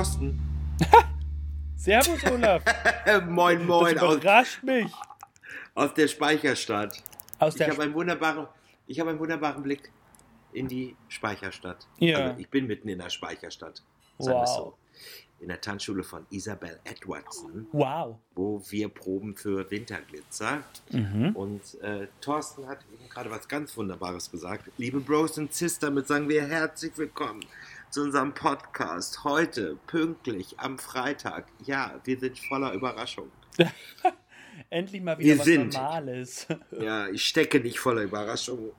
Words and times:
Thorsten. 0.00 0.40
Servus, 1.76 2.24
Olaf. 2.24 2.62
moin, 3.28 3.66
moin. 3.66 3.94
Das 3.96 4.14
überrascht 4.14 4.62
mich. 4.62 4.90
Aus 5.74 5.92
der 5.92 6.08
Speicherstadt. 6.08 7.02
Aus 7.38 7.54
der 7.54 7.66
ich 7.66 7.72
habe 7.74 7.82
einen 7.82 7.92
wunderbaren, 7.92 8.46
ich 8.86 8.98
habe 8.98 9.10
einen 9.10 9.18
wunderbaren 9.18 9.62
Blick 9.62 9.92
in 10.54 10.68
die 10.68 10.96
Speicherstadt. 11.08 11.86
Ja. 11.98 12.16
Also 12.18 12.40
ich 12.40 12.48
bin 12.48 12.66
mitten 12.66 12.88
in 12.88 12.98
der 12.98 13.10
Speicherstadt. 13.10 13.82
Sagen 14.18 14.42
es 14.42 14.54
so. 14.54 14.74
In 15.40 15.48
der 15.48 15.60
Tanzschule 15.60 16.02
von 16.02 16.24
Isabel 16.30 16.80
Edwardson, 16.84 17.66
Wow. 17.72 18.16
wo 18.34 18.62
wir 18.70 18.88
proben 18.88 19.36
für 19.36 19.70
Winterglitzer. 19.70 20.62
Mhm. 20.90 21.36
Und 21.36 21.78
äh, 21.82 22.08
Thorsten 22.22 22.66
hat 22.66 22.78
eben 22.90 23.06
gerade 23.10 23.30
was 23.30 23.46
ganz 23.46 23.76
Wunderbares 23.76 24.30
gesagt. 24.30 24.70
Liebe 24.78 25.00
Bros 25.00 25.36
und 25.36 25.52
Sisters, 25.52 25.78
damit 25.90 26.06
sagen 26.08 26.26
wir 26.26 26.46
herzlich 26.46 26.96
willkommen 26.96 27.44
zu 27.90 28.02
unserem 28.02 28.32
Podcast. 28.34 29.24
Heute, 29.24 29.76
pünktlich, 29.86 30.54
am 30.58 30.78
Freitag. 30.78 31.46
Ja, 31.64 32.00
wir 32.04 32.18
sind 32.18 32.38
voller 32.38 32.72
Überraschung. 32.72 33.30
Endlich 34.70 35.02
mal 35.02 35.18
wieder 35.18 35.26
Wir 35.34 35.38
was 35.38 35.44
sind- 35.44 35.72
Normales. 35.74 36.46
Ja, 36.80 37.08
ich 37.08 37.24
stecke 37.24 37.60
nicht 37.60 37.78
voller 37.80 38.02
Überraschung. 38.02 38.72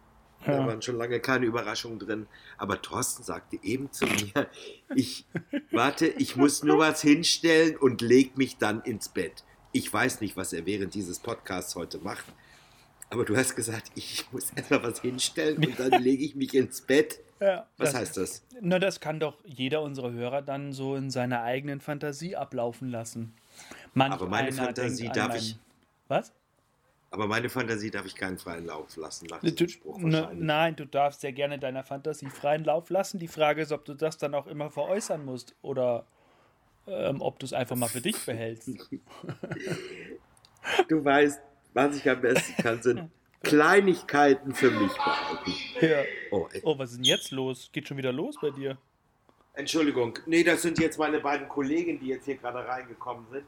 Da 0.46 0.54
Ja. 0.60 0.66
waren 0.68 0.82
schon 0.82 0.98
lange 0.98 1.20
keine 1.20 1.46
Überraschungen 1.46 2.00
drin. 2.00 2.28
Aber 2.58 2.82
Thorsten 2.82 3.24
sagte 3.24 3.60
eben 3.62 3.92
zu 3.92 4.06
mir, 4.06 4.48
ich 4.96 5.26
warte, 5.72 6.08
ich 6.08 6.36
muss 6.36 6.64
nur 6.64 6.80
was 6.80 7.02
hinstellen 7.02 7.76
und 7.78 8.02
leg 8.02 8.38
mich 8.38 8.58
dann 8.58 8.82
ins 8.82 9.10
Bett. 9.10 9.44
Ich 9.74 9.92
weiß 9.92 10.22
nicht, 10.22 10.36
was 10.38 10.54
er 10.54 10.66
während 10.66 10.94
dieses 10.94 11.20
Podcasts 11.20 11.76
heute 11.76 12.00
macht. 12.00 12.26
Aber 13.10 13.26
du 13.26 13.36
hast 13.36 13.56
gesagt, 13.56 13.92
ich 13.96 14.26
muss 14.32 14.52
erstmal 14.56 14.84
was 14.84 15.02
hinstellen 15.02 15.58
und 15.66 15.78
dann 15.80 16.02
lege 16.02 16.24
ich 16.24 16.36
mich 16.36 16.54
ins 16.54 16.82
Bett. 16.82 17.20
Ja, 17.42 17.68
Was 17.78 17.92
das, 17.92 18.00
heißt 18.00 18.18
das? 18.18 18.46
Na, 18.62 18.78
das 18.78 19.00
kann 19.00 19.20
doch 19.20 19.44
jeder 19.44 19.82
unserer 19.82 20.12
Hörer 20.12 20.42
dann 20.44 20.74
so 20.74 20.96
in 20.96 21.10
seiner 21.10 21.42
eigenen 21.42 21.82
Fantasie 21.82 22.36
ablaufen 22.36 22.90
lassen. 22.90 23.34
Manch 23.96 24.14
Aber 24.14 24.28
meine 24.28 24.52
Fantasie 24.54 25.10
darf 25.10 25.32
an 25.32 25.38
ich- 25.38 25.58
Was? 26.08 26.32
Aber 27.10 27.28
meine 27.28 27.50
Fantasie 27.50 27.90
darf 27.92 28.06
ich 28.06 28.16
keinen 28.16 28.38
freien 28.38 28.66
Lauf 28.68 28.96
lassen 28.96 29.26
nach 29.26 29.40
Du, 29.42 29.50
diesem 29.50 29.68
Spruch 29.70 29.98
ne, 29.98 30.30
nein, 30.34 30.76
du 30.78 30.86
darfst 30.86 31.22
sehr 31.22 31.34
gerne 31.34 31.58
deiner 31.60 31.84
Fantasie 31.84 32.30
freien 32.30 32.64
Lauf 32.64 32.90
lassen. 32.90 33.20
Die 33.20 33.28
Frage 33.28 33.64
ist, 33.64 33.72
ob 33.74 33.84
du 33.86 33.96
das 33.96 34.18
dann 34.18 34.34
auch 34.36 34.48
immer 34.48 34.70
veräußern 34.70 35.26
musst 35.26 35.56
oder 35.62 36.06
ähm, 36.88 37.22
ob 37.22 37.40
du 37.40 37.46
es 37.48 37.54
einfach 37.54 37.76
mal 37.76 37.90
für 37.90 38.02
dich 38.02 38.24
behältst. 38.26 38.70
Du 40.88 41.04
weißt, 41.04 41.42
was 41.74 41.96
ich 41.98 42.08
am 42.10 42.22
besten 42.22 42.62
kann, 42.62 42.82
sind 42.84 43.10
Kleinigkeiten 43.44 44.54
für 44.54 44.72
mich 44.72 44.94
behalten. 44.94 45.54
Ja. 45.82 46.04
Oh. 46.32 46.48
Oh, 46.64 46.78
was 46.78 46.92
ist 46.92 46.98
denn 46.98 47.04
jetzt 47.06 47.32
los? 47.32 47.70
Geht 47.72 47.88
schon 47.88 47.98
wieder 47.98 48.12
los 48.12 48.36
bei 48.42 48.52
dir? 48.52 48.78
Entschuldigung, 49.54 50.18
nee, 50.28 50.44
das 50.44 50.62
sind 50.62 50.80
jetzt 50.80 50.98
meine 50.98 51.20
beiden 51.20 51.48
Kollegen, 51.50 52.00
die 52.00 52.08
jetzt 52.08 52.26
hier 52.26 52.38
gerade 52.38 52.66
reingekommen 52.66 53.26
sind. 53.32 53.46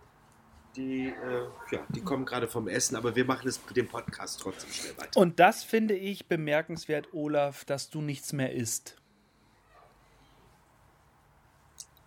Die, 0.75 1.07
äh, 1.07 1.47
ja, 1.71 1.85
die 1.89 2.01
kommen 2.01 2.25
gerade 2.25 2.47
vom 2.47 2.67
Essen, 2.67 2.95
aber 2.95 3.15
wir 3.15 3.25
machen 3.25 3.47
es 3.47 3.61
den 3.75 3.87
Podcast 3.87 4.39
trotzdem 4.41 4.71
schnell 4.71 4.97
weiter. 4.97 5.19
Und 5.19 5.39
das 5.39 5.63
finde 5.63 5.95
ich 5.95 6.27
bemerkenswert, 6.27 7.09
Olaf, 7.13 7.63
dass 7.63 7.89
du 7.91 8.01
nichts 8.01 8.33
mehr 8.33 8.51
isst. 8.53 8.97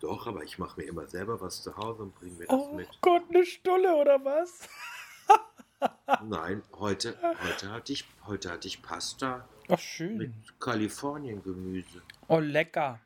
Doch, 0.01 0.27
aber 0.27 0.43
ich 0.43 0.59
mache 0.59 0.81
mir 0.81 0.87
immer 0.87 1.07
selber 1.07 1.41
was 1.41 1.63
zu 1.63 1.75
Hause 1.77 2.03
und 2.03 2.15
bringe 2.15 2.33
mir 2.35 2.45
das 2.45 2.55
Oh 2.59 2.73
mit. 2.75 2.87
Gott, 3.01 3.23
eine 3.29 3.45
Stulle 3.45 3.95
oder 3.95 4.23
was? 4.23 4.67
Nein, 6.23 6.63
heute, 6.73 7.15
heute, 7.43 7.71
hatte 7.71 7.93
ich, 7.93 8.05
heute 8.25 8.51
hatte 8.51 8.67
ich 8.67 8.81
Pasta 8.81 9.47
Ach, 9.65 9.69
mit 9.69 9.79
schön. 9.79 10.33
Kalifornien-Gemüse. 10.59 12.01
Oh, 12.27 12.39
lecker. 12.39 12.99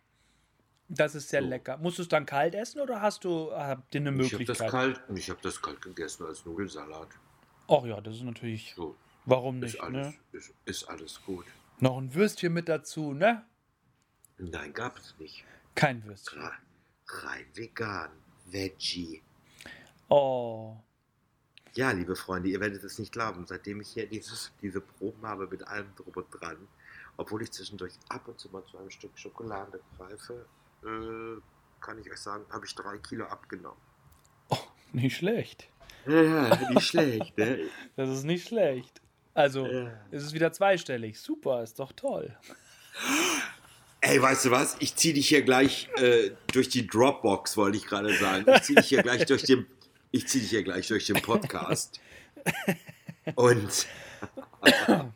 Das 0.87 1.15
ist 1.15 1.29
sehr 1.29 1.41
So. 1.41 1.47
lecker. 1.47 1.77
Musst 1.77 1.97
du 1.99 2.01
es 2.03 2.07
dann 2.09 2.25
kalt 2.25 2.53
essen 2.55 2.81
oder 2.81 3.01
hast 3.01 3.23
du 3.23 3.51
habt 3.51 3.93
ihr 3.95 4.01
eine 4.01 4.09
Ich 4.21 4.33
habe 4.33 4.45
das, 4.45 4.59
Möglichkeit? 4.59 4.71
kalt, 4.71 5.01
ich 5.17 5.29
hab 5.29 5.41
das 5.41 5.61
kalt 5.61 5.81
gegessen 5.81 6.25
als 6.25 6.45
Nudelsalat. 6.45 7.07
Ach 7.67 7.83
ja, 7.85 8.01
das 8.01 8.15
ist 8.15 8.23
natürlich. 8.23 8.73
So, 8.75 8.95
Warum 9.25 9.63
ist 9.63 9.73
nicht, 9.73 9.83
alles, 9.83 10.07
ne? 10.07 10.13
ist, 10.33 10.53
ist 10.65 10.83
alles 10.89 11.21
gut. 11.25 11.45
Noch 11.79 11.97
ein 11.97 12.13
Würstchen 12.13 12.53
mit 12.53 12.67
dazu, 12.69 13.13
ne? 13.13 13.45
Nein, 14.37 14.73
gab 14.73 14.97
es 14.97 15.15
nicht. 15.19 15.43
Kein 15.75 16.03
Würstchen. 16.05 16.41
Rein 17.07 17.45
vegan, 17.53 18.09
Veggie. 18.45 19.21
Oh. 20.09 20.75
Ja, 21.73 21.91
liebe 21.91 22.15
Freunde, 22.15 22.49
ihr 22.49 22.59
werdet 22.59 22.83
es 22.83 22.99
nicht 22.99 23.11
glauben, 23.13 23.45
seitdem 23.47 23.79
ich 23.81 23.89
hier 23.89 24.05
dieses, 24.05 24.51
diese 24.61 24.81
Proben 24.81 25.25
habe 25.25 25.47
mit 25.47 25.65
allem 25.67 25.87
drum 25.95 26.13
und 26.15 26.25
dran, 26.31 26.57
obwohl 27.17 27.43
ich 27.43 27.51
zwischendurch 27.51 27.93
ab 28.09 28.27
und 28.27 28.39
zu 28.39 28.49
mal 28.49 28.63
zu 28.65 28.77
einem 28.77 28.89
Stück 28.89 29.11
Schokolade 29.17 29.79
greife, 29.97 30.45
äh, 30.83 31.39
kann 31.79 31.97
ich 31.99 32.11
euch 32.11 32.17
sagen, 32.19 32.43
habe 32.51 32.65
ich 32.65 32.75
drei 32.75 32.97
Kilo 32.97 33.25
abgenommen. 33.25 33.79
Nicht 34.93 35.15
schlecht. 35.17 35.69
Ja, 36.05 36.69
nicht 36.71 36.85
schlecht, 36.87 37.37
ne? 37.37 37.59
Das 37.95 38.09
ist 38.09 38.23
nicht 38.23 38.45
schlecht. 38.47 39.01
Also, 39.33 39.65
Ja. 39.65 39.91
es 40.11 40.23
ist 40.23 40.33
wieder 40.33 40.51
zweistellig. 40.51 41.17
Super, 41.21 41.63
ist 41.63 41.79
doch 41.79 41.93
toll. 41.93 42.35
Ey, 44.01 44.21
weißt 44.21 44.45
du 44.45 44.51
was? 44.51 44.75
Ich 44.79 44.95
ziehe 44.97 45.13
dich 45.13 45.29
hier 45.29 45.43
gleich 45.43 45.87
äh, 45.95 46.31
durch 46.51 46.67
die 46.67 46.85
Dropbox, 46.87 47.55
wollte 47.55 47.77
ich 47.77 47.85
gerade 47.85 48.13
sagen. 48.15 48.45
Ich 48.53 48.63
ziehe 48.63 48.75
dich 48.77 48.87
hier 48.89 49.03
gleich 49.03 49.25
durch 49.25 49.43
den, 49.43 49.65
ich 50.11 50.27
ziehe 50.27 50.41
dich 50.41 50.51
hier 50.51 50.63
gleich 50.63 50.87
durch 50.87 51.05
den 51.05 51.21
Podcast. 51.21 51.99
Und 53.35 53.87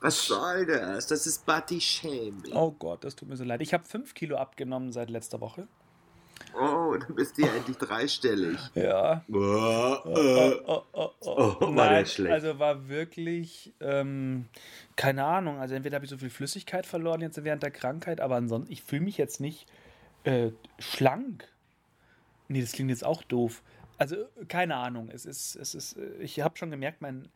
was 0.00 0.26
soll 0.26 0.66
das? 0.66 1.06
Das 1.06 1.26
ist 1.26 1.44
Body 1.44 1.80
Shaming. 1.80 2.52
Oh 2.52 2.70
Gott, 2.72 3.04
das 3.04 3.16
tut 3.16 3.28
mir 3.28 3.36
so 3.36 3.44
leid. 3.44 3.60
Ich 3.62 3.74
habe 3.74 3.84
fünf 3.84 4.14
Kilo 4.14 4.36
abgenommen 4.36 4.92
seit 4.92 5.10
letzter 5.10 5.40
Woche. 5.40 5.66
Oh, 6.54 6.96
dann 6.96 7.14
bist 7.14 7.36
du 7.36 7.42
ja 7.42 7.54
endlich 7.54 7.76
dreistellig. 7.78 8.58
Ja. 8.74 9.24
Oh, 9.28 9.96
äh. 10.06 10.60
Oh, 10.66 10.82
oh, 10.92 11.10
oh, 11.20 11.56
Oh, 11.60 11.60
war 11.60 11.70
Nein, 11.72 12.06
schlecht. 12.06 12.32
Also 12.32 12.58
war 12.58 12.88
wirklich, 12.88 13.74
ähm, 13.80 14.46
keine 14.96 15.24
Ahnung. 15.24 15.58
Also 15.58 15.74
entweder 15.74 15.96
habe 15.96 16.04
ich 16.04 16.10
so 16.10 16.18
viel 16.18 16.30
Flüssigkeit 16.30 16.86
verloren 16.86 17.20
jetzt 17.20 17.42
während 17.42 17.62
der 17.62 17.70
Krankheit, 17.70 18.20
aber 18.20 18.36
ansonsten, 18.36 18.72
ich 18.72 18.82
fühle 18.82 19.02
mich 19.02 19.18
jetzt 19.18 19.40
nicht 19.40 19.66
äh, 20.24 20.50
schlank. 20.78 21.48
Nee, 22.48 22.60
das 22.60 22.72
klingt 22.72 22.90
jetzt 22.90 23.04
auch 23.04 23.22
doof. 23.22 23.62
Also 23.98 24.16
keine 24.48 24.76
Ahnung. 24.76 25.10
Es 25.10 25.26
ist, 25.26 25.56
es 25.56 25.74
ist, 25.74 25.96
ich 26.20 26.40
habe 26.40 26.56
schon 26.56 26.70
gemerkt, 26.70 27.02
mein, 27.02 27.28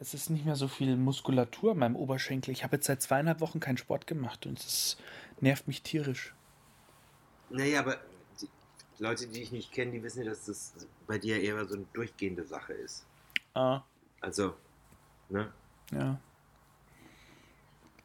es 0.00 0.14
ist 0.14 0.30
nicht 0.30 0.44
mehr 0.44 0.56
so 0.56 0.68
viel 0.68 0.96
Muskulatur 0.96 1.72
in 1.72 1.78
meinem 1.78 1.96
Oberschenkel. 1.96 2.52
Ich 2.52 2.64
habe 2.64 2.76
jetzt 2.76 2.86
seit 2.86 3.02
zweieinhalb 3.02 3.40
Wochen 3.40 3.60
keinen 3.60 3.78
Sport 3.78 4.06
gemacht 4.06 4.46
und 4.46 4.58
es 4.58 4.96
nervt 5.40 5.66
mich 5.66 5.82
tierisch. 5.82 6.34
Naja, 7.50 7.80
aber 7.80 7.98
die 8.40 8.48
Leute, 9.02 9.26
die 9.26 9.40
dich 9.40 9.52
nicht 9.52 9.72
kennen, 9.72 9.92
die 9.92 10.02
wissen 10.02 10.24
ja, 10.24 10.30
dass 10.30 10.46
das 10.46 10.74
bei 11.06 11.18
dir 11.18 11.40
eher 11.40 11.64
so 11.64 11.74
eine 11.76 11.86
durchgehende 11.92 12.44
Sache 12.44 12.72
ist. 12.72 13.06
Ah, 13.54 13.82
Also, 14.20 14.54
ne? 15.28 15.52
ja. 15.92 16.18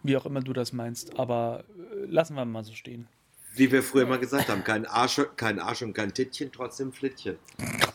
Wie 0.03 0.15
auch 0.15 0.25
immer 0.25 0.41
du 0.41 0.53
das 0.53 0.71
meinst, 0.71 1.19
aber 1.19 1.65
äh, 1.77 2.05
lassen 2.05 2.35
wir 2.35 2.45
mal 2.45 2.63
so 2.63 2.73
stehen. 2.73 3.07
Wie 3.53 3.71
wir 3.71 3.81
früher 3.83 4.05
mal 4.05 4.19
gesagt 4.19 4.49
haben, 4.49 4.63
kein 4.63 4.85
Arsch, 4.85 5.21
kein 5.35 5.59
Arsch 5.59 5.81
und 5.81 5.93
kein 5.93 6.13
Tittchen, 6.13 6.51
trotzdem 6.51 6.93
Flittchen. 6.93 7.37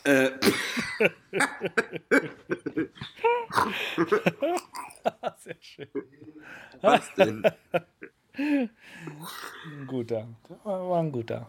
Äh, 0.05 0.31
Sehr 5.39 5.57
schön. 5.61 5.89
was 6.81 7.15
denn? 7.15 7.43
Ein 8.37 8.71
guter. 9.87 10.29
War 10.65 11.01
ein 11.01 11.13
guter. 11.13 11.49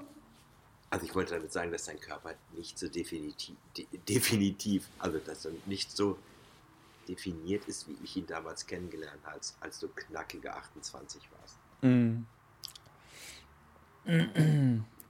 Also 0.90 1.06
ich 1.06 1.16
wollte 1.16 1.34
damit 1.36 1.52
sagen, 1.52 1.72
dass 1.72 1.86
dein 1.86 2.00
Körper 2.00 2.36
nicht 2.56 2.78
so 2.78 2.88
definitiv, 2.88 3.56
de, 3.76 3.86
definitiv, 4.08 4.88
also 5.00 5.18
dass 5.20 5.46
er 5.46 5.52
nicht 5.66 5.92
so 5.92 6.18
definiert 7.08 7.66
ist, 7.66 7.88
wie 7.88 7.98
ich 8.04 8.16
ihn 8.18 8.28
damals 8.28 8.66
kennengelernt 8.66 9.20
habe, 9.24 9.36
als, 9.36 9.56
als 9.60 9.80
du 9.80 9.88
knackige 9.90 10.54
28 10.54 11.22
warst. 11.40 11.58
Mm. 11.82 12.24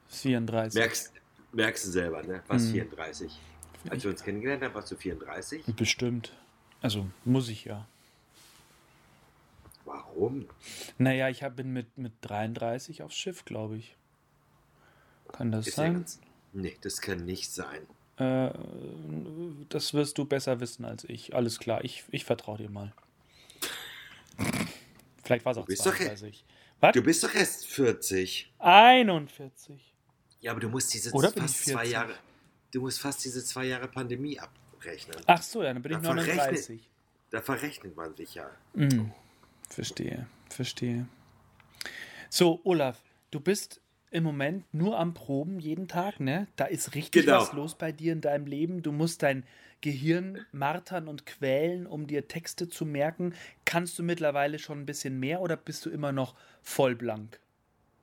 34. 0.09 0.73
Merkst, 0.79 1.11
merkst 1.51 1.85
du 1.85 1.89
selber, 1.91 2.23
ne? 2.23 2.41
Was 2.47 2.63
Mhm. 2.63 2.71
34? 2.73 3.39
Als 3.89 4.03
wir 4.03 4.11
uns 4.11 4.23
kennengelernt 4.23 4.63
haben, 4.63 4.73
warst 4.73 4.91
du 4.91 4.95
34? 4.95 5.63
Bestimmt. 5.75 6.31
Also 6.81 7.07
muss 7.23 7.49
ich 7.49 7.65
ja. 7.65 7.87
Warum? 9.85 10.47
Naja, 10.97 11.29
ich 11.29 11.43
hab, 11.43 11.55
bin 11.55 11.71
mit, 11.73 11.97
mit 11.97 12.13
33 12.21 13.03
aufs 13.03 13.15
Schiff, 13.15 13.45
glaube 13.45 13.77
ich. 13.77 13.95
Kann 15.31 15.51
das 15.51 15.67
Ist 15.67 15.77
ja 15.77 15.83
sein? 15.83 15.93
ganz, 15.93 16.19
nee, 16.53 16.75
das 16.81 17.01
kann 17.01 17.25
nicht 17.25 17.51
sein. 17.51 17.81
Äh, 18.17 18.51
das 19.69 19.93
wirst 19.93 20.17
du 20.17 20.25
besser 20.25 20.59
wissen 20.59 20.85
als 20.85 21.03
ich. 21.03 21.35
Alles 21.35 21.59
klar, 21.59 21.83
ich, 21.83 22.03
ich 22.11 22.25
vertraue 22.25 22.57
dir 22.57 22.69
mal. 22.69 22.93
Vielleicht 25.23 25.45
war 25.45 25.51
es 25.51 25.57
auch 25.57 25.65
bist 25.65 25.85
doch- 25.85 25.95
32. 25.95 26.43
Was? 26.81 26.93
Du 26.93 27.01
bist 27.01 27.23
doch 27.23 27.33
erst 27.33 27.65
40. 27.67 28.53
41. 28.59 29.93
Ja, 30.41 30.51
aber 30.51 30.59
du 30.59 30.69
musst 30.69 30.93
diese 30.93 31.11
Oder 31.11 31.31
fast 31.31 31.55
ich 31.61 31.65
zwei 31.73 31.79
40? 31.85 31.91
Jahre, 31.93 32.15
du 32.71 32.81
musst 32.81 32.99
fast 32.99 33.23
diese 33.25 33.43
zwei 33.43 33.65
Jahre 33.65 33.87
Pandemie 33.87 34.39
abrechnen. 34.39 35.15
Ach 35.25 35.41
so, 35.41 35.63
ja, 35.63 35.73
dann 35.73 35.81
bin 35.81 35.93
ich 35.93 35.97
Da 35.99 36.03
verrechnet- 36.13 36.37
39. 36.37 36.89
Da 37.31 37.41
verrechnet 37.41 37.95
man 37.95 38.15
sich 38.15 38.35
ja. 38.35 38.49
Mm, 38.73 39.11
verstehe, 39.69 40.27
verstehe. 40.49 41.07
So, 42.29 42.59
Olaf, 42.63 43.01
du 43.31 43.39
bist 43.39 43.81
im 44.15 44.23
Moment 44.23 44.65
nur 44.73 44.97
am 44.97 45.13
Proben 45.13 45.59
jeden 45.59 45.87
Tag, 45.87 46.19
ne? 46.19 46.47
Da 46.55 46.65
ist 46.65 46.95
richtig 46.95 47.25
Genau. 47.25 47.41
was 47.41 47.53
los 47.53 47.75
bei 47.75 47.91
dir 47.91 48.13
in 48.13 48.21
deinem 48.21 48.47
Leben. 48.47 48.81
Du 48.81 48.91
musst 48.91 49.21
dein 49.23 49.43
Gehirn 49.81 50.45
martern 50.51 51.07
und 51.07 51.25
quälen, 51.25 51.85
um 51.85 52.07
dir 52.07 52.27
Texte 52.27 52.69
zu 52.69 52.85
merken. 52.85 53.35
Kannst 53.65 53.99
du 53.99 54.03
mittlerweile 54.03 54.57
schon 54.57 54.79
ein 54.79 54.85
bisschen 54.85 55.19
mehr 55.19 55.41
oder 55.41 55.57
bist 55.57 55.85
du 55.85 55.89
immer 55.89 56.11
noch 56.11 56.33
voll 56.63 56.95
blank? 56.95 57.39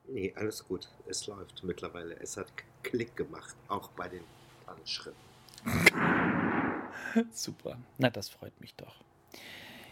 Nee, 0.06 0.32
alles 0.36 0.64
gut. 0.64 0.88
Es 1.08 1.26
läuft 1.26 1.64
mittlerweile. 1.64 2.14
Es 2.20 2.36
hat 2.36 2.52
Klick 2.82 3.16
gemacht, 3.16 3.56
auch 3.68 3.88
bei 3.90 4.08
den 4.08 4.22
Tanzschritten. 4.66 5.18
Super. 7.32 7.78
Na, 7.98 8.10
das 8.10 8.28
freut 8.28 8.60
mich 8.60 8.74
doch. 8.74 8.96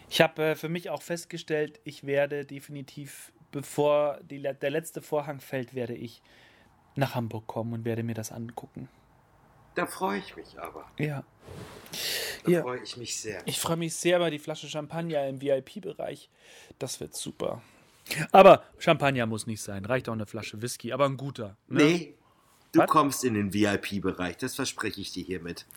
Ich 0.09 0.21
habe 0.21 0.43
äh, 0.43 0.55
für 0.55 0.69
mich 0.69 0.89
auch 0.89 1.01
festgestellt, 1.01 1.79
ich 1.83 2.05
werde 2.05 2.45
definitiv, 2.45 3.31
bevor 3.51 4.19
die, 4.23 4.41
der 4.41 4.69
letzte 4.69 5.01
Vorhang 5.01 5.39
fällt, 5.39 5.73
werde 5.73 5.93
ich 5.93 6.21
nach 6.95 7.15
Hamburg 7.15 7.47
kommen 7.47 7.73
und 7.73 7.85
werde 7.85 8.03
mir 8.03 8.13
das 8.15 8.31
angucken. 8.31 8.89
Da 9.75 9.85
freue 9.85 10.19
ich 10.19 10.35
mich 10.35 10.59
aber. 10.59 10.85
Ja. 10.99 11.23
Da 12.43 12.51
Ja. 12.51 12.61
freue 12.61 12.81
ich 12.81 12.97
mich 12.97 13.17
sehr. 13.19 13.41
Ich 13.45 13.59
freue 13.59 13.77
mich 13.77 13.95
sehr 13.95 14.17
über 14.17 14.29
die 14.31 14.39
Flasche 14.39 14.67
Champagner 14.67 15.27
im 15.27 15.41
VIP-Bereich. 15.41 16.29
Das 16.79 16.99
wird 16.99 17.15
super. 17.15 17.61
Aber 18.31 18.63
Champagner 18.79 19.25
muss 19.27 19.47
nicht 19.47 19.61
sein. 19.61 19.85
Reicht 19.85 20.09
auch 20.09 20.13
eine 20.13 20.25
Flasche 20.25 20.61
Whisky, 20.61 20.91
aber 20.91 21.05
ein 21.05 21.15
guter. 21.17 21.55
Ne? 21.67 21.83
Nee, 21.83 22.15
du 22.73 22.79
Was? 22.81 22.89
kommst 22.89 23.23
in 23.23 23.35
den 23.35 23.53
VIP-Bereich. 23.53 24.35
Das 24.37 24.55
verspreche 24.55 24.99
ich 24.99 25.11
dir 25.13 25.23
hiermit. 25.23 25.65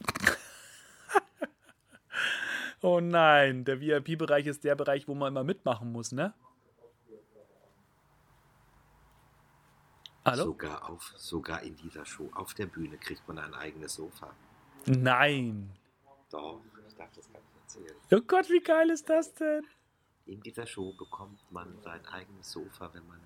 Oh 2.83 3.01
nein, 3.01 3.65
der 3.65 3.81
VIP-Bereich 3.81 4.47
ist 4.47 4.63
der 4.65 4.75
Bereich, 4.75 5.09
wo 5.09 5.15
man 5.15 5.29
immer 5.33 5.43
mitmachen 5.43 5.91
muss, 5.91 6.13
ne? 6.13 6.35
Hallo? 10.25 10.45
Sogar, 10.45 10.89
auf, 10.89 11.13
sogar 11.17 11.63
in 11.63 11.77
dieser 11.77 12.05
Show 12.07 12.31
auf 12.35 12.55
der 12.55 12.67
Bühne 12.67 12.97
kriegt 12.97 13.27
man 13.29 13.39
ein 13.39 13.53
eigenes 13.55 13.95
Sofa. 13.95 14.31
Nein. 14.87 15.71
Doch, 16.31 16.61
ich 16.89 16.95
darf 16.95 17.11
das 17.15 17.31
gar 17.31 17.41
nicht 17.41 17.57
erzählen. 17.63 17.97
Oh 18.11 18.21
Gott, 18.27 18.49
wie 18.49 18.61
geil 18.61 18.91
ist 18.91 19.09
das 19.09 19.35
denn? 19.35 19.67
In 20.27 20.41
dieser 20.41 20.67
Show 20.67 20.93
bekommt 20.95 21.41
man 21.53 21.79
sein 21.83 22.05
eigenes 22.07 22.51
Sofa, 22.51 22.89
wenn 22.95 23.07
man 23.07 23.21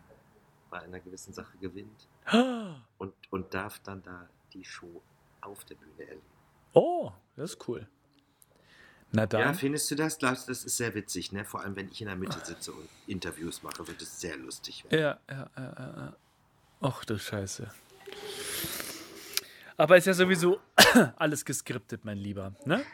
bei 0.70 0.80
einer 0.80 0.98
gewissen 1.00 1.32
Sache 1.32 1.56
gewinnt. 1.58 2.08
Und, 2.98 3.14
und 3.30 3.54
darf 3.54 3.78
dann 3.80 4.02
da 4.02 4.28
die 4.52 4.64
Show 4.64 5.00
auf 5.40 5.64
der 5.64 5.76
Bühne 5.76 6.02
erleben. 6.02 6.26
Oh, 6.72 7.12
das 7.36 7.52
ist 7.52 7.68
cool. 7.68 7.86
Na 9.12 9.22
Ja, 9.22 9.26
dann. 9.26 9.54
findest 9.54 9.90
du 9.90 9.94
das? 9.94 10.18
Das 10.18 10.48
ist 10.48 10.76
sehr 10.76 10.94
witzig, 10.94 11.32
ne? 11.32 11.44
Vor 11.44 11.60
allem, 11.62 11.76
wenn 11.76 11.88
ich 11.88 12.00
in 12.02 12.08
der 12.08 12.16
Mitte 12.16 12.38
sitze 12.44 12.72
und 12.72 12.88
Interviews 13.06 13.62
mache, 13.62 13.86
wird 13.86 14.02
es 14.02 14.20
sehr 14.20 14.36
lustig 14.36 14.84
werden. 14.84 14.98
Ja, 15.00 15.34
ja, 15.34 15.50
ja, 15.56 15.74
ja. 15.96 16.16
Ach 16.80 17.04
du 17.04 17.18
Scheiße. 17.18 17.70
Aber 19.76 19.96
ist 19.96 20.06
ja 20.06 20.14
sowieso 20.14 20.58
alles 21.16 21.44
geskriptet, 21.44 22.04
mein 22.04 22.18
Lieber, 22.18 22.52
ne? 22.64 22.84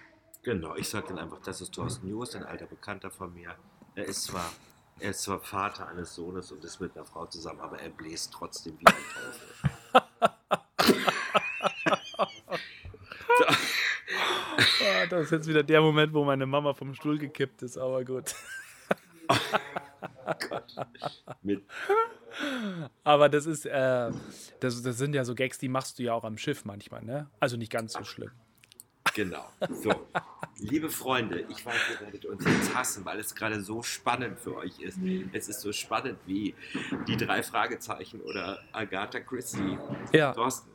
Genau, 0.42 0.75
ich 0.76 0.88
sage 0.88 1.08
dann 1.08 1.19
einfach, 1.19 1.40
das 1.40 1.60
ist 1.60 1.72
Thorsten 1.72 2.08
Jost, 2.08 2.36
ein 2.36 2.44
alter 2.44 2.66
Bekannter 2.66 3.10
von 3.10 3.32
mir. 3.32 3.54
Er 3.94 4.04
ist 4.04 4.25
zwar, 4.25 4.52
er 5.00 5.10
ist 5.10 5.22
zwar 5.22 5.40
Vater 5.40 5.88
eines 5.88 6.14
Sohnes 6.14 6.52
und 6.52 6.62
ist 6.64 6.81
mit 6.81 6.94
einer 6.94 7.06
Frau 7.06 7.26
zusammen, 7.26 7.60
aber 7.60 7.81
er 7.81 7.88
bläst 7.88 8.32
trotzdem 8.32 8.78
wie 8.78 8.86
ein 8.86 8.94
Teufel. 8.94 10.02
Ah, 14.87 15.06
das 15.06 15.25
ist 15.25 15.30
jetzt 15.32 15.48
wieder 15.48 15.62
der 15.62 15.80
Moment, 15.80 16.12
wo 16.12 16.25
meine 16.25 16.46
Mama 16.46 16.75
vom 16.75 16.94
Stuhl 16.94 17.19
gekippt 17.19 17.62
ist, 17.62 17.76
aber 17.76 18.04
gut. 18.04 18.34
Mit, 21.42 21.64
Aber 23.05 23.28
das 23.28 23.46
ist, 23.46 23.66
äh, 23.66 24.11
das, 24.61 24.82
das 24.82 24.99
sind 24.99 25.14
ja 25.14 25.25
so 25.25 25.34
Gags, 25.34 25.58
die 25.58 25.69
machst 25.69 25.99
du 25.99 26.02
ja 26.05 26.14
auch 26.14 26.25
am 26.25 26.38
Schiff 26.38 26.64
manchmal, 26.64 27.02
ne? 27.05 27.28
Also 27.40 27.56
nicht 27.56 27.72
ganz 27.72 27.93
so 27.93 28.05
schlimm. 28.05 28.31
genau. 29.14 29.46
So, 29.82 30.06
liebe 30.58 30.88
Freunde, 30.90 31.44
ich 31.49 31.64
weiß, 31.64 31.75
ihr 31.93 32.00
werdet 32.06 32.25
uns 32.25 32.44
jetzt 32.44 32.75
hassen, 32.75 33.05
weil 33.05 33.19
es 33.19 33.34
gerade 33.34 33.61
so 33.61 33.82
spannend 33.82 34.38
für 34.40 34.56
euch 34.56 34.81
ist. 34.81 34.99
Es 35.32 35.49
ist 35.49 35.61
so 35.61 35.72
spannend 35.72 36.19
wie 36.26 36.55
die 37.06 37.16
drei 37.16 37.43
Fragezeichen 37.43 38.20
oder 38.20 38.58
Agatha 38.72 39.20
Christie. 39.20 39.78
Ja, 40.12 40.32
Thorsten, 40.32 40.70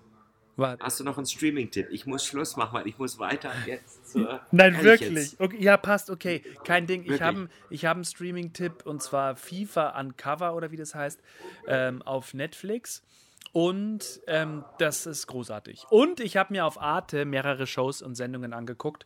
warte. 0.60 0.84
hast 0.84 1.00
du 1.00 1.04
noch 1.04 1.18
einen 1.18 1.26
Streaming-Tipp? 1.26 1.88
Ich 1.92 2.06
muss 2.06 2.26
Schluss 2.26 2.56
machen, 2.56 2.74
weil 2.74 2.88
ich 2.88 2.98
muss 2.98 3.20
weiter 3.20 3.52
jetzt 3.66 4.12
zur. 4.12 4.42
Nein, 4.52 4.82
wirklich. 4.84 5.40
Okay, 5.40 5.58
ja, 5.60 5.78
passt, 5.78 6.10
okay. 6.10 6.44
Kein 6.64 6.88
Ding. 6.88 7.02
Ich 7.02 7.10
Wirklich? 7.10 7.22
habe 7.22 7.50
ich 7.70 7.86
hab 7.86 7.96
einen 7.96 8.06
Streaming-Tipp 8.06 8.86
und 8.86 9.02
zwar 9.02 9.36
FIFA 9.36 10.00
Uncover 10.00 10.56
oder 10.56 10.72
wie 10.72 10.78
das 10.78 10.96
heißt, 10.96 11.22
ähm, 11.68 12.02
auf 12.02 12.34
Netflix. 12.34 13.04
Und 13.52 14.22
ähm, 14.28 14.64
das 14.78 15.06
ist 15.06 15.28
großartig. 15.28 15.86
Und 15.90 16.20
ich 16.20 16.38
habe 16.38 16.54
mir 16.54 16.66
auf 16.66 16.80
Arte 16.80 17.26
mehrere 17.26 17.66
Shows 17.66 18.02
und 18.02 18.16
Sendungen 18.16 18.54
angeguckt. 18.54 19.06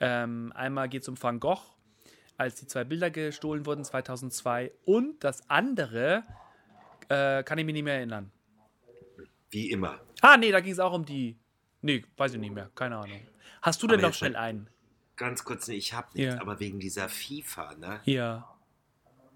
Ähm, 0.00 0.52
einmal 0.54 0.88
geht 0.88 1.02
es 1.02 1.08
um 1.08 1.22
Van 1.22 1.40
Gogh, 1.40 1.60
als 2.38 2.54
die 2.54 2.66
zwei 2.66 2.84
Bilder 2.84 3.10
gestohlen 3.10 3.66
wurden 3.66 3.84
2002. 3.84 4.72
Und 4.84 5.22
das 5.22 5.48
andere 5.50 6.24
äh, 7.08 7.42
kann 7.42 7.58
ich 7.58 7.66
mich 7.66 7.74
nicht 7.74 7.84
mehr 7.84 7.96
erinnern. 7.96 8.30
Wie 9.52 9.70
immer. 9.70 10.00
Ah, 10.22 10.36
nee, 10.36 10.50
da 10.50 10.60
ging 10.60 10.72
es 10.72 10.78
auch 10.80 10.92
um 10.92 11.04
die. 11.04 11.38
Nee, 11.82 12.04
weiß 12.16 12.34
ich 12.34 12.40
nicht 12.40 12.54
mehr. 12.54 12.70
Keine 12.74 12.96
Ahnung. 12.96 13.20
Hast 13.60 13.82
du 13.82 13.86
denn 13.86 13.98
Aber 14.00 14.08
noch 14.08 14.14
schnell 14.14 14.34
einen? 14.34 14.68
Ganz 15.16 15.44
kurz, 15.44 15.68
nee, 15.68 15.74
ich 15.76 15.92
habe 15.92 16.08
nichts, 16.14 16.34
Ja. 16.34 16.40
aber 16.40 16.58
wegen 16.58 16.80
dieser 16.80 17.08
FIFA, 17.08 17.74
ne? 17.74 18.00
Ja. 18.06 18.48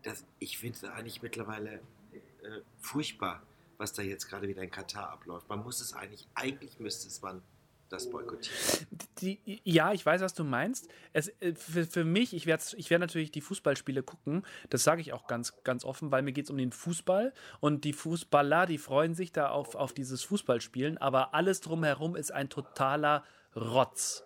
Das, 0.02 0.24
ich 0.38 0.56
finde 0.58 0.78
es 0.78 0.84
eigentlich 0.84 1.20
mittlerweile 1.22 1.74
äh, 2.12 2.60
furchtbar, 2.80 3.42
was 3.76 3.92
da 3.92 4.02
jetzt 4.02 4.26
gerade 4.28 4.48
wieder 4.48 4.62
in 4.62 4.70
Katar 4.70 5.10
abläuft. 5.10 5.48
Man 5.48 5.62
muss 5.62 5.80
es 5.80 5.92
eigentlich, 5.92 6.26
eigentlich 6.34 6.80
müsste 6.80 7.08
es 7.08 7.20
man 7.20 7.42
das 7.88 8.10
boykottieren. 8.10 8.86
Die, 9.20 9.60
ja, 9.64 9.92
ich 9.92 10.04
weiß, 10.04 10.20
was 10.20 10.34
du 10.34 10.44
meinst. 10.44 10.88
Es, 11.12 11.28
äh, 11.40 11.54
für, 11.54 11.86
für 11.86 12.04
mich, 12.04 12.34
ich 12.34 12.46
werde 12.46 12.62
ich 12.76 12.90
werd 12.90 13.00
natürlich 13.00 13.30
die 13.30 13.40
Fußballspiele 13.40 14.02
gucken. 14.02 14.44
Das 14.70 14.84
sage 14.84 15.00
ich 15.00 15.12
auch 15.12 15.26
ganz, 15.26 15.54
ganz 15.62 15.84
offen, 15.84 16.10
weil 16.10 16.22
mir 16.22 16.32
geht 16.32 16.44
es 16.44 16.50
um 16.50 16.58
den 16.58 16.72
Fußball. 16.72 17.32
Und 17.60 17.84
die 17.84 17.92
Fußballer, 17.92 18.66
die 18.66 18.78
freuen 18.78 19.14
sich 19.14 19.32
da 19.32 19.50
auf, 19.50 19.74
auf 19.74 19.92
dieses 19.92 20.22
Fußballspielen. 20.24 20.98
Aber 20.98 21.34
alles 21.34 21.60
drumherum 21.60 22.16
ist 22.16 22.32
ein 22.32 22.48
totaler 22.48 23.24
Rotz. 23.54 24.24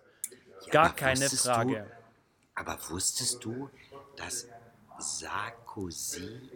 Ja, 0.65 0.71
Gar 0.71 0.95
keine 0.95 1.29
Frage. 1.29 1.85
Du, 1.87 2.01
aber 2.55 2.77
wusstest 2.89 3.43
du, 3.43 3.69
dass 4.15 4.47
Sarkozy 4.99 6.49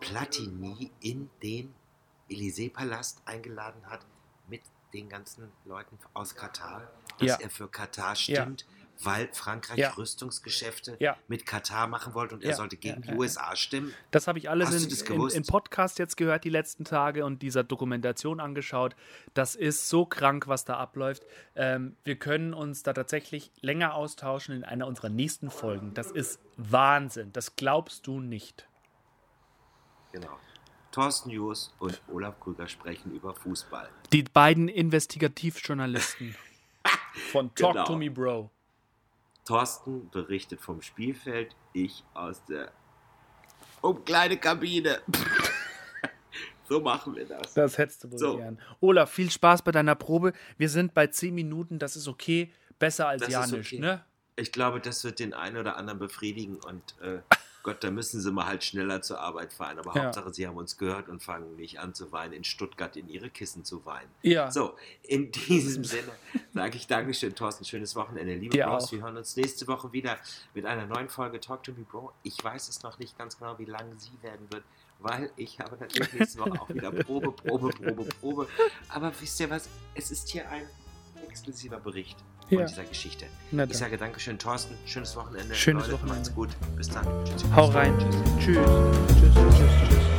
Platini 0.00 0.90
in 1.00 1.30
den 1.42 1.74
Élysée-Palast 2.28 3.22
eingeladen 3.26 3.84
hat 3.86 4.00
mit 4.48 4.62
den 4.92 5.08
ganzen 5.08 5.50
Leuten 5.64 5.98
aus 6.14 6.34
Katar, 6.34 6.90
dass 7.18 7.28
Ja. 7.28 7.36
er 7.40 7.50
für 7.50 7.68
Katar 7.68 8.16
stimmt, 8.16 8.66
weil 9.02 9.28
Frankreich 9.32 9.78
Ja. 9.78 9.90
Rüstungsgeschäfte 9.94 10.96
Ja. 11.00 11.16
mit 11.26 11.46
Katar 11.46 11.86
machen 11.86 12.12
wollte 12.12 12.34
und 12.34 12.42
er 12.44 12.50
Ja, 12.50 12.56
sollte 12.56 12.76
gegen 12.76 12.96
ja, 12.96 13.00
die 13.00 13.08
ja, 13.08 13.14
USA 13.16 13.56
stimmen. 13.56 13.94
Das 14.10 14.26
habe 14.26 14.38
ich 14.38 14.50
alles 14.50 14.70
in, 14.84 15.14
in, 15.16 15.28
im 15.30 15.42
Podcast 15.44 15.98
jetzt 15.98 16.16
gehört 16.16 16.44
die 16.44 16.50
letzten 16.50 16.84
Tage 16.84 17.24
und 17.24 17.40
dieser 17.40 17.64
Dokumentation 17.64 18.40
angeschaut. 18.40 18.94
Das 19.32 19.54
ist 19.54 19.88
so 19.88 20.04
krank, 20.04 20.48
was 20.48 20.64
da 20.66 20.76
abläuft. 20.76 21.24
Ähm, 21.54 21.96
wir 22.04 22.16
können 22.16 22.52
uns 22.52 22.82
da 22.82 22.92
tatsächlich 22.92 23.52
länger 23.60 23.94
austauschen 23.94 24.54
in 24.54 24.64
einer 24.64 24.86
unserer 24.86 25.08
nächsten 25.08 25.50
Folgen. 25.50 25.94
Das 25.94 26.10
ist 26.10 26.38
Wahnsinn. 26.56 27.32
Das 27.32 27.56
glaubst 27.56 28.06
du 28.06 28.20
nicht. 28.20 28.66
Genau. 30.12 30.38
Thorsten 30.92 31.30
Jus 31.30 31.72
und 31.78 32.00
Olaf 32.12 32.40
Krüger 32.40 32.66
sprechen 32.66 33.12
über 33.14 33.34
Fußball. 33.34 33.88
Die 34.12 34.24
beiden 34.24 34.68
Investigativjournalisten 34.68 36.34
von 37.32 37.54
Talk 37.54 37.72
Genau. 37.74 37.84
to 37.86 37.96
Me 37.96 38.10
Bro. 38.10 38.50
Thorsten 39.44 40.10
berichtet 40.10 40.60
vom 40.60 40.82
Spielfeld, 40.82 41.54
ich 41.72 42.04
aus 42.14 42.44
der 42.46 42.72
Umkleidekabine. 43.82 45.00
so 46.68 46.80
machen 46.80 47.14
wir 47.16 47.26
das. 47.26 47.54
Das 47.54 47.78
hättest 47.78 48.04
du 48.04 48.10
wohl 48.12 48.18
So. 48.18 48.36
gern. 48.36 48.58
Olaf, 48.80 49.10
viel 49.10 49.30
Spaß 49.30 49.62
bei 49.62 49.70
deiner 49.72 49.94
Probe. 49.94 50.32
Wir 50.58 50.68
sind 50.68 50.92
bei 50.94 51.06
10 51.06 51.34
Minuten, 51.34 51.78
das 51.78 51.96
ist 51.96 52.08
okay. 52.08 52.52
Besser 52.78 53.08
als 53.08 53.22
Das 53.22 53.30
Janisch, 53.30 53.72
okay. 53.72 53.80
ne? 53.80 54.04
Ich 54.36 54.52
glaube, 54.52 54.80
das 54.80 55.04
wird 55.04 55.18
den 55.18 55.34
einen 55.34 55.56
oder 55.56 55.76
anderen 55.76 55.98
befriedigen 55.98 56.56
und 56.56 56.94
äh, 57.00 57.20
Gott, 57.62 57.82
da 57.84 57.90
müssen 57.90 58.20
sie 58.20 58.30
mal 58.32 58.46
halt 58.46 58.64
schneller 58.64 59.02
zur 59.02 59.20
Arbeit 59.20 59.52
fahren. 59.52 59.78
Aber 59.78 59.94
Ja. 59.94 60.04
Hauptsache, 60.04 60.32
sie 60.32 60.46
haben 60.46 60.56
uns 60.56 60.76
gehört 60.78 61.08
und 61.08 61.22
fangen 61.22 61.56
nicht 61.56 61.78
an 61.80 61.94
zu 61.94 62.10
weinen, 62.12 62.32
in 62.32 62.44
Stuttgart 62.44 62.96
in 62.96 63.08
ihre 63.08 63.30
Kissen 63.30 63.64
zu 63.64 63.84
weinen. 63.84 64.08
Ja. 64.22 64.50
So, 64.50 64.74
in 65.02 65.30
diesem 65.32 65.84
Sinne 65.84 66.12
sage 66.54 66.76
ich 66.76 66.86
Dankeschön, 66.86 67.34
Thorsten. 67.34 67.64
Schönes 67.64 67.94
Wochenende. 67.96 68.34
Liebe 68.34 68.52
Dir 68.56 68.66
Bros, 68.66 68.84
auch. 68.86 68.92
wir 68.92 69.02
hören 69.02 69.16
uns 69.16 69.36
nächste 69.36 69.66
Woche 69.68 69.92
wieder 69.92 70.16
mit 70.54 70.64
einer 70.66 70.86
neuen 70.86 71.08
Folge 71.08 71.40
Talk 71.40 71.62
to 71.64 71.72
Me 71.72 71.84
Bro. 71.90 72.12
Ich 72.22 72.42
weiß 72.42 72.68
es 72.68 72.82
noch 72.82 72.98
nicht 72.98 73.16
ganz 73.18 73.38
genau, 73.38 73.58
wie 73.58 73.64
lang 73.66 73.86
sie 73.98 74.10
werden 74.22 74.46
wird, 74.50 74.64
weil 74.98 75.30
ich 75.36 75.60
habe 75.60 75.76
natürlich 75.78 76.12
nächste 76.12 76.38
Woche 76.40 76.60
auch 76.60 76.68
wieder 76.68 76.90
Probe, 77.04 77.32
Probe, 77.32 77.70
Probe, 77.70 78.04
Probe. 78.20 78.48
Aber 78.88 79.12
wisst 79.20 79.38
ihr 79.40 79.50
was? 79.50 79.68
Es 79.94 80.10
ist 80.10 80.28
hier 80.28 80.48
ein 80.48 80.66
exklusiver 81.28 81.78
Bericht 81.78 82.16
Ja. 82.50 82.66
dieser 82.66 82.84
Geschichte. 82.84 83.26
Ich 83.52 83.76
sage 83.76 83.96
Dankeschön, 83.96 84.38
Thorsten. 84.38 84.74
Schönes 84.86 85.16
Wochenende. 85.16 85.54
Schönes 85.54 85.84
Leute, 85.84 85.94
Wochenende. 85.94 86.14
Macht's 86.16 86.34
gut. 86.34 86.50
Bis 86.76 86.88
dann. 86.88 87.06
Tschüss. 87.24 87.44
Hau 87.54 87.66
rein. 87.66 87.96
Tschüss. 88.38 88.56
Tschüss, 88.56 89.34
tschüss, 89.34 89.56
tschüss, 89.56 89.88
tschüss. 89.88 90.09